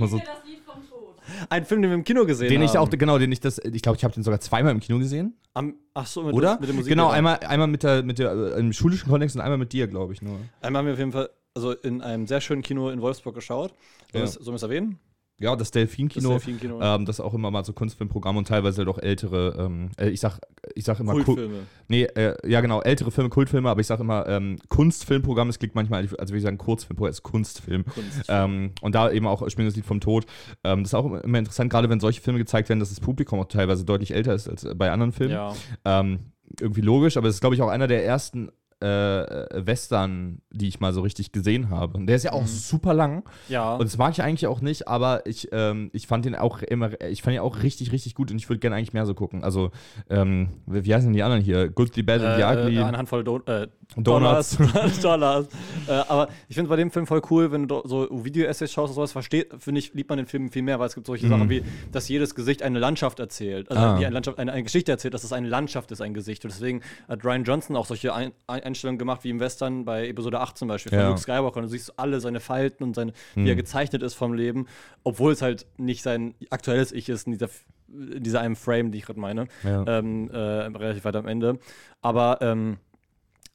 [0.00, 1.14] Also, das Lied vom Tod.
[1.48, 2.66] Ein Film, den wir im Kino gesehen den haben.
[2.66, 4.98] ich auch, genau, den ich das, ich glaube, ich habe den sogar zweimal im Kino
[4.98, 6.58] gesehen, Am, ach so, mit, oder?
[6.58, 6.90] mit der Musik.
[6.90, 9.86] genau, einmal, einmal mit der, mit der, äh, im schulischen Kontext und einmal mit dir,
[9.86, 10.38] glaube ich nur.
[10.60, 13.74] Einmal haben wir auf jeden Fall also in einem sehr schönen Kino in Wolfsburg geschaut.
[14.12, 14.34] Sollen Ja.
[14.46, 14.98] wir es erwähnen?
[15.40, 16.34] Ja, das Delfin-Kino.
[16.34, 16.80] Das Delfin-Kino.
[16.82, 20.20] Ähm, das ist auch immer mal so Kunstfilmprogramm und teilweise doch ältere, ähm, äh, ich
[20.20, 20.38] sag,
[20.74, 21.60] ich sag immer Ku- Kultfilme.
[21.88, 25.74] Nee, äh, ja genau, ältere Filme, Kultfilme, aber ich sag immer ähm, Kunstfilmprogramm, es klingt
[25.74, 27.84] manchmal, als würde ich sagen Kurzfilm, es ist Kunstfilm.
[27.86, 28.26] Kunst.
[28.28, 30.26] Ähm, und da eben auch Spielen das Lied vom Tod.
[30.62, 33.40] Ähm, das ist auch immer interessant, gerade wenn solche Filme gezeigt werden, dass das Publikum
[33.40, 35.32] auch teilweise deutlich älter ist als bei anderen Filmen.
[35.32, 35.54] ja.
[35.84, 36.18] Ähm,
[36.60, 38.50] irgendwie logisch, aber es ist, glaube ich, auch einer der ersten
[38.82, 41.98] äh, äh, Western, die ich mal so richtig gesehen habe.
[41.98, 43.24] Und der ist ja auch super lang.
[43.48, 43.74] Ja.
[43.74, 47.00] Und das mag ich eigentlich auch nicht, aber ich, ähm, ich fand den auch immer,
[47.02, 49.44] ich fand ihn auch richtig, richtig gut und ich würde gerne eigentlich mehr so gucken.
[49.44, 49.70] Also,
[50.08, 51.68] ähm, wie heißen die anderen hier?
[51.68, 52.76] Good, the Bad and the äh, Ugly.
[52.76, 54.56] äh, eine Handvoll Don äh, Donuts.
[54.56, 55.00] Dollars.
[55.02, 55.48] Dollars.
[55.88, 58.94] äh, aber ich finde bei dem Film voll cool, wenn du so Video-Essays schaust oder
[58.96, 61.50] sowas, versteht, finde ich, liebt man den Film viel mehr, weil es gibt solche Sachen
[61.50, 61.62] wie,
[61.92, 63.68] dass jedes Gesicht eine Landschaft erzählt.
[63.70, 63.88] Also Mhm.
[63.88, 63.98] Ah.
[64.00, 66.44] wie eine, Landschaft, eine, eine Geschichte erzählt, dass es eine Landschaft ist, ein Gesicht.
[66.44, 70.06] Und deswegen hat Ryan Johnson auch solche ein ein Einstellungen gemacht, wie im Western bei
[70.08, 71.08] Episode 8 zum Beispiel, von Ja.
[71.08, 71.56] Luke Skywalker.
[71.58, 73.46] Und du siehst alle seine Falten und seine, wie Mhm.
[73.46, 74.66] er gezeichnet ist vom Leben,
[75.04, 77.48] obwohl es halt nicht sein aktuelles Ich ist in dieser,
[77.88, 79.84] in dieser einem Frame, die ich gerade meine Ja.
[79.98, 81.58] ähm, äh, relativ weit am Ende.
[82.02, 82.76] Aber ähm,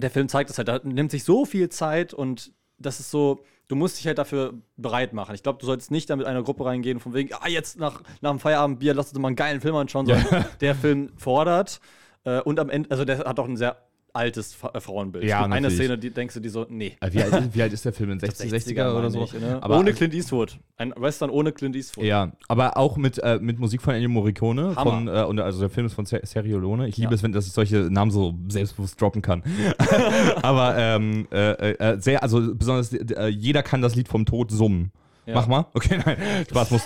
[0.00, 3.44] der Film zeigt es halt, da nimmt sich so viel Zeit und das ist so,
[3.68, 5.34] du musst dich halt dafür bereit machen.
[5.34, 8.02] Ich glaube, du sollst nicht da mit einer Gruppe reingehen, von wegen, ah, jetzt nach,
[8.20, 11.80] nach dem Feierabendbier, lass uns mal einen geilen Film anschauen, sondern der Film fordert
[12.24, 13.76] äh, und am Ende, also der hat auch ein sehr
[14.14, 15.24] altes äh, Frauenbild.
[15.24, 15.76] Ja, eine natürlich.
[15.76, 16.96] Szene, die denkst du, die so, nee.
[17.00, 18.10] Äh, wie, alt, ist- wie alt ist der Film?
[18.10, 19.24] In 60, 60er oder so?
[19.24, 19.58] ich, ne?
[19.62, 20.58] Aber, ohne Clint Eastwood.
[20.76, 22.04] Ein Western ohne Clint Eastwood.
[22.04, 24.74] Ja, aber auch mit, äh, mit Musik von Ennio Morricone.
[24.76, 24.90] Hammer.
[24.90, 26.88] Von, äh, und, also der Film ist von Ser Sergio Leone.
[26.88, 27.14] Ich liebe Ja.
[27.14, 29.42] es, wenn dass ich solche Namen so selbstbewusst droppen kann.
[30.42, 32.94] aber ähm, äh, äh, sehr, also besonders,
[33.30, 34.90] jeder kann das Lied vom Tod summen.
[35.26, 35.34] Ja.
[35.34, 35.66] Mach mal.
[35.74, 36.16] Okay, nein.
[36.48, 36.78] Spaß muss.